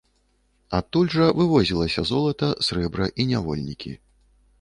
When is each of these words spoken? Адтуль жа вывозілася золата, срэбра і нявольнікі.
Адтуль 0.77 1.09
жа 1.15 1.27
вывозілася 1.39 2.05
золата, 2.11 2.49
срэбра 2.69 3.05
і 3.21 3.27
нявольнікі. 3.33 3.93